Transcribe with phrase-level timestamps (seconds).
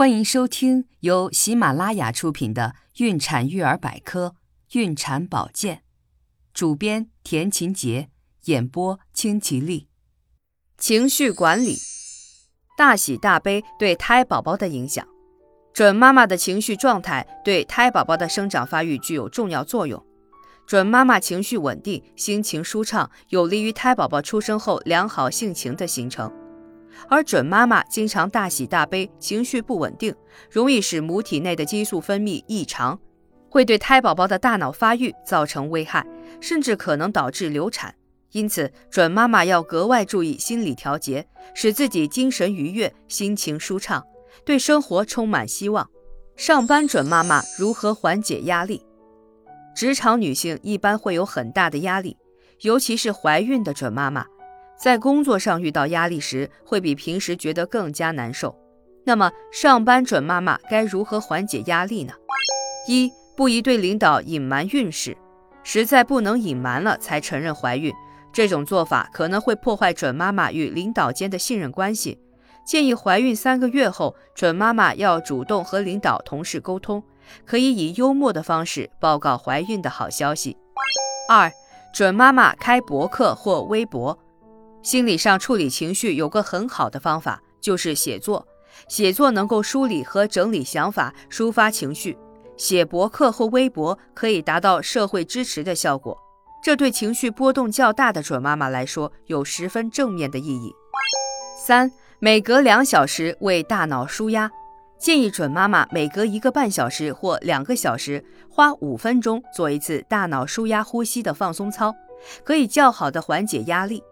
[0.00, 4.34] 欢迎收听由喜马拉雅出品的《孕产育儿百科·
[4.78, 5.76] 孕产保健》，
[6.54, 8.08] 主编田勤杰，
[8.44, 9.88] 演播清吉丽。
[10.78, 11.76] 情绪管理，
[12.78, 15.06] 大喜大悲对胎宝宝的影响。
[15.74, 20.02] 准妈妈的情绪状态对胎宝宝的生长发育具有重要作用。
[20.66, 26.32] 准妈妈情绪稳定，心情舒畅，有利于胎宝宝出生后良好性情的形成。
[27.08, 30.14] 而准妈妈经常大喜大悲，情绪不稳定，
[30.50, 32.98] 容易使母体内的激素分泌异常，
[33.48, 36.06] 会对胎宝宝的大脑发育造成危害，
[36.40, 37.94] 甚至可能导致流产。
[38.32, 44.04] 因此，准妈妈要格外注意心理调节，使自己精神愉悦，心情舒畅，
[44.44, 45.88] 对生活充满希望。
[46.36, 48.86] 上班准妈妈如何缓解压力？
[49.74, 52.16] 职场女性一般会有很大的压力，
[52.60, 54.24] 尤其是怀孕的准妈妈。
[54.80, 58.56] 在工作上遇到压力时，会比平时觉得更加难受。
[59.04, 62.14] 那么，上班准妈妈该如何缓解压力呢？
[62.88, 65.14] 一不宜对领导隐瞒孕史，
[65.62, 67.92] 实在不能隐瞒了才承认怀孕，
[68.32, 72.18] 这种做法可能会破坏准妈妈与领导间的信任关系。
[72.66, 77.02] 建议怀孕三个月后，准妈妈要主动和领导、同事沟通，
[77.44, 80.56] 可以以幽默的方式报告怀孕的好消息。
[81.28, 81.52] 二
[81.92, 84.18] 准妈妈开博客或微博。
[84.82, 88.46] 心理上处理情绪有个很好的方法，就是写作。
[88.88, 92.16] 写作能够梳理和整理想法，抒发情绪。
[92.56, 96.16] 写博客或微博可以达到社会支持的效果，
[96.62, 100.72] 这对情绪波动较大的准妈妈来说有十分正面的意义。
[101.58, 104.50] 三，每隔两小时为大脑舒压，
[104.98, 111.94] 建议准妈妈每隔一个半小时或两个小时，花五分钟做一次大脑舒压呼吸的放松操，
[112.44, 114.02] 可以较好的缓解压力。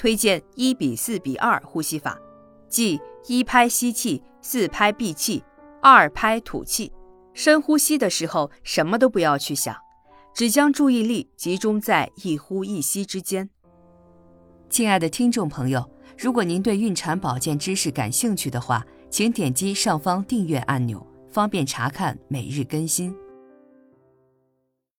[0.00, 2.18] 推荐一比四比二呼吸法，
[2.70, 5.44] 即一拍吸气，四拍闭气，
[5.82, 6.90] 二拍吐气。
[7.34, 9.76] 深呼吸的时候，什么都不要去想，
[10.32, 13.50] 只将注意力集中在一呼一吸之间。
[14.70, 15.86] 亲爱的听众朋友，
[16.16, 23.14] 如果您对孕产保健知识感兴趣的话，请点击上方订阅按钮，方便查看每日更新。